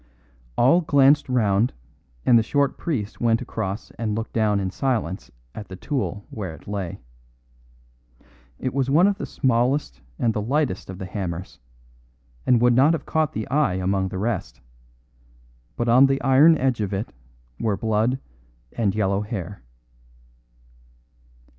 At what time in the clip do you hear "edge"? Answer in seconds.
16.57-16.81